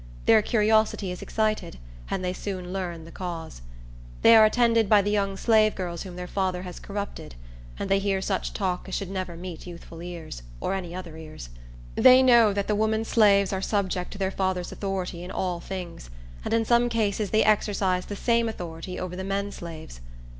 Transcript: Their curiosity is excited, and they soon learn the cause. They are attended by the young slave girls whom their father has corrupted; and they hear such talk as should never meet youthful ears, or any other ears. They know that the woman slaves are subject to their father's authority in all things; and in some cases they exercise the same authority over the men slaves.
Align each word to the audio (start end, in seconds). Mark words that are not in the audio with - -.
Their 0.25 0.41
curiosity 0.41 1.11
is 1.11 1.21
excited, 1.21 1.77
and 2.09 2.25
they 2.25 2.33
soon 2.33 2.73
learn 2.73 3.05
the 3.05 3.11
cause. 3.11 3.61
They 4.23 4.35
are 4.35 4.45
attended 4.45 4.89
by 4.89 5.03
the 5.03 5.11
young 5.11 5.37
slave 5.37 5.75
girls 5.75 6.01
whom 6.01 6.15
their 6.15 6.25
father 6.25 6.63
has 6.63 6.79
corrupted; 6.79 7.35
and 7.77 7.87
they 7.87 7.99
hear 7.99 8.19
such 8.19 8.51
talk 8.51 8.87
as 8.89 8.95
should 8.95 9.11
never 9.11 9.37
meet 9.37 9.67
youthful 9.67 10.01
ears, 10.01 10.41
or 10.59 10.73
any 10.73 10.95
other 10.95 11.17
ears. 11.17 11.49
They 11.93 12.23
know 12.23 12.51
that 12.51 12.67
the 12.67 12.73
woman 12.73 13.05
slaves 13.05 13.53
are 13.53 13.61
subject 13.61 14.09
to 14.13 14.17
their 14.17 14.31
father's 14.31 14.71
authority 14.71 15.23
in 15.23 15.29
all 15.29 15.59
things; 15.59 16.09
and 16.43 16.51
in 16.51 16.65
some 16.65 16.89
cases 16.89 17.29
they 17.29 17.43
exercise 17.43 18.07
the 18.07 18.15
same 18.15 18.49
authority 18.49 18.99
over 18.99 19.15
the 19.15 19.23
men 19.23 19.51
slaves. 19.51 20.01